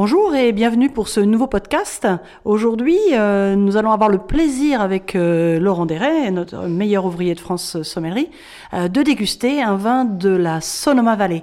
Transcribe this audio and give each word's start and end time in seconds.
Bonjour 0.00 0.32
et 0.36 0.52
bienvenue 0.52 0.90
pour 0.90 1.08
ce 1.08 1.18
nouveau 1.18 1.48
podcast. 1.48 2.06
Aujourd'hui, 2.44 3.00
euh, 3.14 3.56
nous 3.56 3.76
allons 3.76 3.90
avoir 3.90 4.08
le 4.08 4.18
plaisir 4.18 4.80
avec 4.80 5.16
euh, 5.16 5.58
Laurent 5.58 5.86
Deret, 5.86 6.30
notre 6.30 6.68
meilleur 6.68 7.04
ouvrier 7.04 7.34
de 7.34 7.40
France 7.40 7.82
sommellerie, 7.82 8.30
euh, 8.74 8.86
de 8.86 9.02
déguster 9.02 9.60
un 9.60 9.74
vin 9.74 10.04
de 10.04 10.28
la 10.28 10.60
Sonoma 10.60 11.16
Valley. 11.16 11.42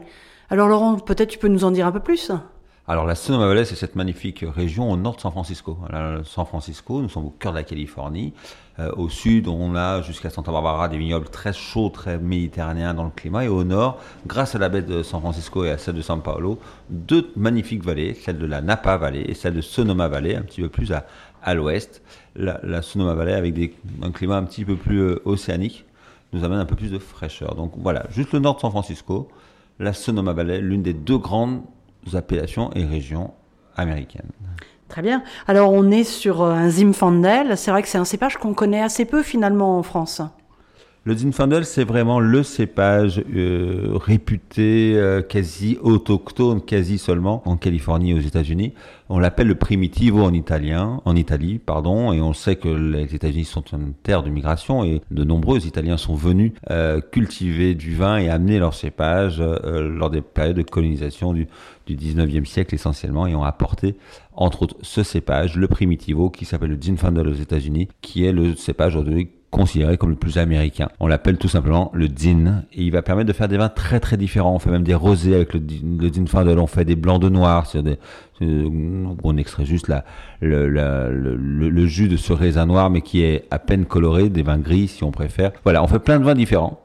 Alors 0.49 0.69
Laurent, 0.69 0.95
peut-être 0.95 1.31
tu 1.31 1.37
peux 1.37 1.49
nous 1.49 1.65
en 1.65 1.71
dire 1.71 1.85
un 1.85 1.91
peu 1.91 1.99
plus? 1.99 2.31
Alors 2.87 3.07
la 3.07 3.15
Sonoma 3.15 3.47
Valley, 3.47 3.65
c'est 3.65 3.75
cette 3.75 3.95
magnifique 3.95 4.45
région 4.47 4.91
au 4.91 4.95
nord 4.95 5.15
de 5.15 5.21
San 5.21 5.31
Francisco. 5.31 5.75
San 6.23 6.45
Francisco, 6.45 7.01
nous 7.01 7.09
sommes 7.09 7.25
au 7.25 7.33
cœur 7.39 7.51
de 7.51 7.57
la 7.57 7.63
Californie. 7.63 8.33
Euh, 8.77 8.91
au 8.95 9.09
sud, 9.09 9.47
on 9.47 9.75
a 9.75 10.03
jusqu'à 10.03 10.29
Santa 10.29 10.51
Barbara 10.51 10.87
des 10.87 10.99
vignobles 10.99 11.29
très 11.29 11.51
chauds, 11.51 11.89
très 11.89 12.19
méditerranéens 12.19 12.93
dans 12.93 13.05
le 13.05 13.09
climat. 13.09 13.45
Et 13.45 13.47
au 13.47 13.63
nord, 13.63 13.99
grâce 14.27 14.53
à 14.53 14.59
la 14.59 14.69
baie 14.69 14.83
de 14.83 15.01
San 15.01 15.19
Francisco 15.19 15.65
et 15.65 15.71
à 15.71 15.79
celle 15.79 15.95
de 15.95 16.03
San 16.03 16.21
Paulo, 16.21 16.59
deux 16.91 17.31
magnifiques 17.35 17.83
vallées, 17.83 18.13
celle 18.13 18.37
de 18.37 18.45
la 18.45 18.61
Napa 18.61 18.97
Valley 18.97 19.23
et 19.27 19.33
celle 19.33 19.55
de 19.55 19.61
Sonoma 19.61 20.07
Valley, 20.07 20.35
un 20.35 20.43
petit 20.43 20.61
peu 20.61 20.69
plus 20.69 20.91
à, 20.91 21.07
à 21.41 21.55
l'ouest. 21.55 22.03
La, 22.35 22.83
Sonoma 22.83 23.15
Valley 23.15 23.33
avec 23.33 23.55
un 24.03 24.11
climat 24.11 24.37
un 24.37 24.43
petit 24.43 24.63
peu 24.63 24.75
plus 24.75 24.99
euh, 24.99 25.21
océanique 25.25 25.85
nous 26.33 26.43
amène 26.43 26.59
un 26.59 26.65
peu 26.65 26.75
plus 26.75 26.91
de 26.91 26.99
fraîcheur. 26.99 27.55
Donc 27.55 27.71
voilà, 27.77 28.05
juste 28.11 28.31
le 28.31 28.39
nord 28.39 28.55
de 28.55 28.59
San 28.59 28.69
Francisco, 28.69 29.27
la 29.79 29.93
Sonoma 29.93 30.33
Valley, 30.33 30.61
l'une 30.61 30.83
des 30.83 30.93
deux 30.93 31.17
grandes 31.17 31.63
appellations 32.13 32.71
et 32.75 32.85
régions 32.85 33.33
américaines. 33.75 34.31
Très 34.87 35.01
bien. 35.01 35.23
Alors 35.47 35.71
on 35.71 35.89
est 35.91 36.03
sur 36.03 36.41
euh, 36.41 36.51
un 36.51 36.69
Zinfandel. 36.69 37.57
C'est 37.57 37.71
vrai 37.71 37.81
que 37.81 37.87
c'est 37.87 37.97
un 37.97 38.05
cépage 38.05 38.37
qu'on 38.37 38.53
connaît 38.53 38.81
assez 38.81 39.05
peu 39.05 39.23
finalement 39.23 39.79
en 39.79 39.83
France. 39.83 40.21
Le 41.07 41.15
Zinfandel, 41.15 41.65
c'est 41.65 41.83
vraiment 41.83 42.19
le 42.19 42.41
cépage 42.41 43.23
euh, 43.31 43.91
réputé, 43.93 44.93
euh, 44.95 45.21
quasi 45.21 45.77
autochtone, 45.83 46.61
quasi 46.61 46.97
seulement 46.97 47.47
en 47.47 47.57
Californie 47.57 48.09
et 48.09 48.13
aux 48.15 48.21
États-Unis. 48.21 48.73
On 49.09 49.19
l'appelle 49.19 49.45
le 49.45 49.53
primitivo 49.53 50.23
en 50.23 50.33
italien, 50.33 51.03
en 51.05 51.15
Italie, 51.15 51.59
pardon, 51.59 52.11
et 52.11 52.21
on 52.21 52.33
sait 52.33 52.55
que 52.55 52.69
les 52.69 53.13
États-Unis 53.13 53.45
sont 53.45 53.61
une 53.71 53.93
terre 53.93 54.23
de 54.23 54.31
migration 54.31 54.83
et 54.83 55.03
de 55.11 55.23
nombreux 55.23 55.67
Italiens 55.67 55.97
sont 55.97 56.15
venus 56.15 56.53
euh, 56.71 57.01
cultiver 57.01 57.75
du 57.75 57.93
vin 57.93 58.17
et 58.17 58.27
amener 58.27 58.57
leur 58.57 58.73
cépage 58.73 59.39
lors 59.39 60.09
des 60.09 60.21
périodes 60.21 60.57
de 60.57 60.63
colonisation 60.63 61.33
du, 61.33 61.47
du 61.85 61.95
19e 61.95 62.45
siècle 62.45 62.73
essentiellement 62.73 63.27
et 63.27 63.35
ont 63.35 63.43
apporté 63.43 63.95
entre 64.33 64.63
autres 64.63 64.77
ce 64.81 65.03
cépage, 65.03 65.55
le 65.55 65.67
primitivo, 65.67 66.31
qui 66.31 66.45
s'appelle 66.45 66.71
le 66.71 66.81
Zinfandel 66.81 67.27
aux 67.27 67.33
États-Unis, 67.33 67.89
qui 68.01 68.25
est 68.25 68.31
le 68.31 68.55
cépage 68.55 68.95
aujourd'hui 68.95 69.29
considéré 69.55 69.97
comme 69.97 70.09
le 70.09 70.15
plus 70.17 70.37
américain. 70.37 70.89
On 70.99 71.07
l'appelle 71.07 71.37
tout 71.37 71.47
simplement 71.47 71.89
le 71.93 72.09
Din 72.09 72.63
et 72.73 72.83
il 72.83 72.91
va 72.91 73.01
permettre 73.01 73.27
de 73.27 73.33
faire 73.33 73.47
des 73.47 73.57
vins 73.57 73.69
très 73.69 74.01
très 74.01 74.17
différents. 74.17 74.53
On 74.53 74.59
fait 74.59 74.69
même 74.69 74.83
des 74.83 74.93
rosés 74.93 75.33
avec 75.33 75.53
le, 75.53 75.61
le 75.97 76.13
Zinfandel, 76.13 76.59
on 76.59 76.67
fait 76.67 76.83
des 76.83 76.97
blancs 76.97 77.21
de 77.21 77.29
noir, 77.29 77.65
des, 77.73 77.97
où 78.41 79.15
on 79.23 79.37
extrait 79.37 79.65
juste 79.65 79.87
la, 79.87 80.03
le, 80.41 80.67
le, 80.67 81.35
le, 81.37 81.85
jus 81.85 82.09
de 82.09 82.17
ce 82.17 82.33
raisin 82.33 82.65
noir 82.65 82.89
mais 82.89 83.01
qui 83.01 83.21
est 83.21 83.45
à 83.49 83.59
peine 83.59 83.85
coloré, 83.85 84.29
des 84.29 84.43
vins 84.43 84.57
gris 84.57 84.89
si 84.89 85.03
on 85.05 85.11
préfère. 85.11 85.51
Voilà, 85.63 85.81
on 85.83 85.87
fait 85.87 85.99
plein 85.99 86.19
de 86.19 86.25
vins 86.25 86.35
différents 86.35 86.84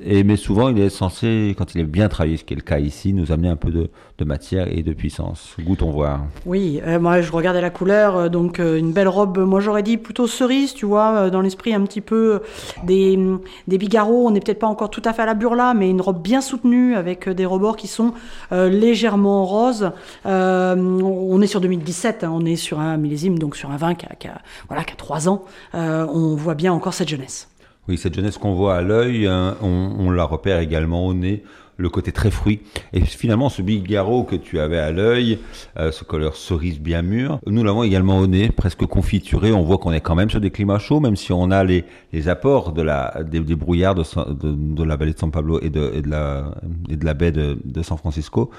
et, 0.00 0.24
mais 0.24 0.36
souvent, 0.36 0.68
il 0.68 0.78
est 0.78 0.90
censé, 0.90 1.54
quand 1.58 1.74
il 1.74 1.80
est 1.80 1.84
bien 1.84 2.08
travaillé, 2.08 2.36
ce 2.36 2.44
qui 2.44 2.54
est 2.54 2.56
le 2.56 2.62
cas 2.62 2.78
ici, 2.78 3.12
nous 3.12 3.32
amener 3.32 3.48
un 3.48 3.56
peu 3.56 3.70
de, 3.70 3.88
matière 4.24 4.68
et 4.70 4.82
de 4.82 4.92
puissance. 4.92 5.56
Goûtons 5.60 5.90
voir. 5.90 6.20
Oui, 6.44 6.78
euh, 6.86 7.00
moi 7.00 7.22
je 7.22 7.32
regardais 7.32 7.62
la 7.62 7.70
couleur, 7.70 8.16
euh, 8.16 8.28
donc 8.28 8.60
euh, 8.60 8.78
une 8.78 8.92
belle 8.92 9.08
robe, 9.08 9.38
moi 9.38 9.60
j'aurais 9.60 9.82
dit 9.82 9.96
plutôt 9.96 10.26
cerise, 10.26 10.74
tu 10.74 10.84
vois, 10.84 11.30
dans 11.30 11.40
l'esprit 11.40 11.72
un 11.72 11.80
petit 11.84 12.02
peu 12.02 12.42
des, 12.84 13.18
des. 13.66 13.98
On 13.98 14.30
n'est 14.30 14.40
peut-être 14.40 14.58
pas 14.58 14.66
encore 14.66 14.90
tout 14.90 15.00
à 15.06 15.14
fait 15.14 15.22
à 15.22 15.26
la 15.26 15.32
burla, 15.32 15.72
mais 15.72 15.88
une 15.88 16.02
robe 16.02 16.20
bien 16.20 16.42
soutenue 16.42 16.96
avec 16.96 17.30
des 17.30 17.46
rebords 17.46 17.76
qui 17.76 17.86
sont 17.86 18.12
légèrement 18.50 19.46
roses. 19.46 19.90
on 20.26 21.42
est 21.42 21.46
sur 21.46 21.62
2017, 21.62 22.24
hein, 22.24 22.30
on 22.32 22.44
est 22.44 22.56
sur 22.56 22.78
un 22.78 22.98
millésime, 22.98 23.38
donc 23.38 23.56
sur 23.56 23.70
un 23.70 23.78
vin 23.78 23.94
qui 23.94 24.04
a 24.04 24.38
voilà, 24.68 24.84
qui 24.84 24.92
a 24.92 24.96
3 24.96 25.30
ans. 25.30 25.44
on 25.72 26.36
voit 26.36 26.54
bien 26.54 26.74
encore 26.74 26.92
cette 26.92 27.08
jeunesse. 27.08 27.48
Oui, 27.90 27.98
cette 27.98 28.14
jeunesse 28.14 28.38
qu'on 28.38 28.54
voit 28.54 28.76
à 28.76 28.82
l'œil, 28.82 29.26
hein, 29.26 29.56
on, 29.62 30.12
la 30.12 30.22
repère 30.22 30.60
également 30.60 31.08
au 31.08 31.12
nez, 31.12 31.42
le 31.76 31.88
côté 31.88 32.12
très 32.12 32.30
fruit. 32.30 32.60
Et 32.92 33.00
finalement, 33.00 33.48
ce 33.48 33.62
bigarreau 33.62 34.22
que 34.22 34.36
tu 34.36 34.60
avais 34.60 34.78
à 34.78 34.92
l'œil, 34.92 35.40
euh, 35.76 35.90
ce 35.90 36.04
couleur 36.04 36.36
cerise 36.36 36.78
bien 36.78 37.02
mûr, 37.02 37.40
nous 37.48 37.64
l'avons 37.64 37.82
également 37.82 38.18
au 38.18 38.28
nez, 38.28 38.50
presque 38.50 38.86
confituré. 38.86 39.50
On 39.50 39.62
voit 39.62 39.78
qu'on 39.78 39.90
est 39.90 40.00
quand 40.00 40.14
même 40.14 40.30
sur 40.30 40.40
des 40.40 40.52
climats 40.52 40.78
chauds, 40.78 41.00
même 41.00 41.16
si 41.16 41.32
on 41.32 41.50
a 41.50 41.64
les, 41.64 41.84
apports 42.28 42.72
des, 42.72 43.56
brouillards 43.56 43.96
de, 43.96 44.84
la 44.84 44.94
vallée 44.94 45.12
de 45.12 45.18
San 45.18 45.32
Pablo 45.32 45.58
et 45.60 45.70
de, 45.70 46.00
la, 46.06 47.14
baie 47.14 47.32
de 47.32 47.82
San 47.82 47.98
Francisco 47.98 48.52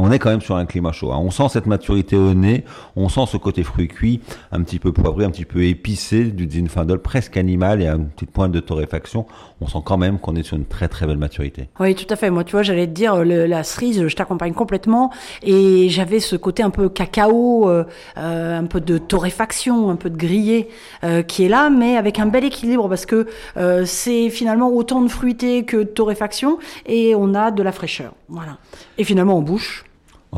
on 0.00 0.10
est 0.10 0.18
quand 0.18 0.30
même 0.30 0.40
sur 0.40 0.56
un 0.56 0.66
climat 0.66 0.92
chaud. 0.92 1.12
Hein. 1.12 1.20
On 1.20 1.30
sent 1.30 1.48
cette 1.50 1.66
maturité 1.66 2.16
au 2.16 2.34
nez, 2.34 2.64
on 2.96 3.08
sent 3.08 3.26
ce 3.28 3.36
côté 3.36 3.62
fruit 3.62 3.88
cuit, 3.88 4.20
un 4.52 4.62
petit 4.62 4.78
peu 4.78 4.92
poivré, 4.92 5.24
un 5.24 5.30
petit 5.30 5.44
peu 5.44 5.64
épicé 5.64 6.24
du 6.24 6.48
Zinfandel, 6.50 6.98
presque 6.98 7.36
animal 7.36 7.82
et 7.82 7.86
un 7.86 8.00
petit 8.00 8.26
pointe 8.26 8.52
de 8.52 8.60
torréfaction. 8.60 9.26
On 9.60 9.66
sent 9.66 9.78
quand 9.84 9.98
même 9.98 10.18
qu'on 10.18 10.36
est 10.36 10.42
sur 10.42 10.56
une 10.56 10.64
très 10.64 10.88
très 10.88 11.06
belle 11.06 11.18
maturité. 11.18 11.68
Oui, 11.78 11.94
tout 11.94 12.06
à 12.08 12.16
fait. 12.16 12.30
Moi, 12.30 12.44
tu 12.44 12.52
vois, 12.52 12.62
j'allais 12.62 12.86
te 12.86 12.92
dire, 12.92 13.24
la 13.24 13.62
cerise, 13.62 14.06
je 14.06 14.16
t'accompagne 14.16 14.54
complètement. 14.54 15.10
Et 15.42 15.88
j'avais 15.88 16.20
ce 16.20 16.36
côté 16.36 16.62
un 16.62 16.70
peu 16.70 16.88
cacao, 16.88 17.68
euh, 17.68 17.84
euh, 18.18 18.58
un 18.58 18.64
peu 18.64 18.80
de 18.80 18.98
torréfaction, 18.98 19.90
un 19.90 19.96
peu 19.96 20.10
de 20.10 20.16
grillé 20.16 20.68
euh, 21.04 21.22
qui 21.22 21.44
est 21.44 21.48
là, 21.48 21.70
mais 21.70 21.96
avec 21.96 22.18
un 22.18 22.26
bel 22.26 22.44
équilibre 22.44 22.88
parce 22.88 23.06
que 23.06 23.26
c'est 23.84 24.30
finalement 24.30 24.68
autant 24.68 25.02
de 25.02 25.08
fruité 25.08 25.64
que 25.64 25.78
de 25.78 25.82
torréfaction 25.84 26.58
et 26.86 27.14
on 27.14 27.34
a 27.34 27.50
de 27.50 27.62
la 27.62 27.72
fraîcheur. 27.72 28.14
Voilà. 28.28 28.58
Et 28.98 29.04
finalement, 29.04 29.36
en 29.36 29.42
bouche, 29.42 29.84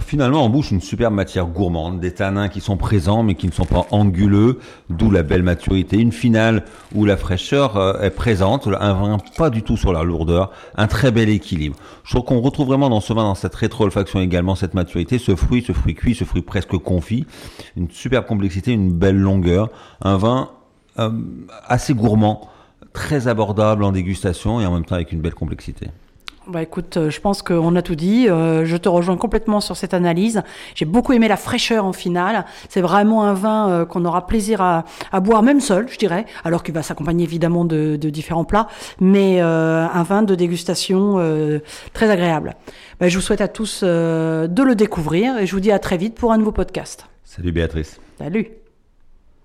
Finalement, 0.01 0.43
en 0.43 0.49
bouche, 0.49 0.71
une 0.71 0.81
superbe 0.81 1.13
matière 1.13 1.47
gourmande, 1.47 2.01
des 2.01 2.13
tanins 2.13 2.49
qui 2.49 2.63
sont 2.63 2.79
présents 2.79 3.23
mais 3.23 3.35
qui 3.35 3.47
ne 3.47 3.53
sont 3.53 3.67
pas 3.67 3.87
anguleux, 3.91 4.59
d'où 4.89 5.11
la 5.11 5.23
belle 5.23 5.43
maturité. 5.43 5.99
Une 5.99 6.13
finale 6.13 6.65
où 6.95 7.05
la 7.05 7.19
fraîcheur 7.19 7.77
euh, 7.77 8.01
est 8.01 8.11
présente, 8.11 8.69
un 8.81 8.95
vin 8.95 9.19
pas 9.37 9.51
du 9.51 9.63
tout 9.63 9.77
sur 9.77 9.93
la 9.93 10.03
lourdeur, 10.03 10.51
un 10.77 10.87
très 10.87 11.11
bel 11.11 11.29
équilibre. 11.29 11.77
Je 12.05 12.11
trouve 12.11 12.25
qu'on 12.25 12.41
retrouve 12.41 12.69
vraiment 12.69 12.89
dans 12.89 13.03
ce 13.03 13.13
vin, 13.13 13.23
dans 13.23 13.35
cette 13.35 13.55
rétro-olfaction 13.55 14.21
également, 14.21 14.55
cette 14.55 14.73
maturité, 14.73 15.19
ce 15.19 15.37
fruit, 15.37 15.63
ce 15.63 15.73
fruit 15.73 15.95
cuit, 15.95 16.15
ce 16.15 16.25
fruit 16.25 16.43
presque 16.43 16.77
confit, 16.79 17.27
une 17.77 17.91
superbe 17.91 18.25
complexité, 18.25 18.73
une 18.73 18.93
belle 18.93 19.19
longueur, 19.19 19.69
un 20.01 20.17
vin 20.17 20.53
euh, 20.99 21.11
assez 21.67 21.93
gourmand, 21.93 22.49
très 22.95 23.29
abordable 23.29 23.85
en 23.85 23.93
dégustation 23.93 24.59
et 24.59 24.65
en 24.65 24.73
même 24.73 24.87
temps 24.87 24.95
avec 24.95 25.13
une 25.13 25.21
belle 25.21 25.35
complexité. 25.35 25.89
Bah 26.49 26.61
écoute, 26.61 26.97
euh, 26.97 27.11
je 27.11 27.21
pense 27.21 27.41
qu'on 27.41 27.77
a 27.77 27.83
tout 27.83 27.95
dit. 27.95 28.29
Euh, 28.29 28.65
je 28.65 28.77
te 28.77 28.89
rejoins 28.89 29.17
complètement 29.17 29.61
sur 29.61 29.77
cette 29.77 29.95
analyse. 29.95 30.43
J'ai 30.75 30.85
beaucoup 30.85 31.13
aimé 31.13 31.29
la 31.29 31.37
fraîcheur 31.37 31.85
en 31.85 31.93
finale. 31.93 32.45
C'est 32.69 32.81
vraiment 32.81 33.25
un 33.25 33.35
vin 33.35 33.71
euh, 33.71 33.85
qu'on 33.85 34.05
aura 34.05 34.27
plaisir 34.27 34.61
à, 34.61 34.85
à, 35.13 35.21
boire, 35.21 35.43
même 35.43 35.61
seul, 35.61 35.89
je 35.89 35.99
dirais, 35.99 36.27
alors 36.45 36.65
qu'il 36.65 36.75
va 36.75 36.83
s'accompagner 36.83 37.25
évidemment 37.25 37.65
de, 37.65 37.97
de, 37.97 38.11
différents 38.11 38.45
plats, 38.45 38.69
mais 39.01 39.41
un 39.41 40.03
vin 40.03 40.23
de 40.23 40.35
dégustation 40.35 41.19
très 41.93 42.11
agréable. 42.11 42.55
Bah, 43.01 43.09
je 43.09 43.17
vous 43.17 43.23
souhaite 43.23 43.41
à 43.41 43.49
tous 43.49 43.83
de 43.83 44.63
le 44.63 44.75
découvrir 44.75 45.39
et 45.39 45.47
je 45.47 45.55
vous 45.55 45.61
dis 45.61 45.73
à 45.73 45.79
très 45.79 45.97
vite 45.97 46.15
pour 46.15 46.33
un 46.33 46.39
nouveau 46.39 46.53
podcast. 46.53 47.07
Salut 47.25 47.53
Béatrice. 47.53 48.01
Salut. 48.19 48.62